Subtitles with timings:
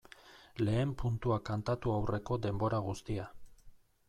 [0.69, 3.29] Lehen puntua kantatu aurreko denbora guztia.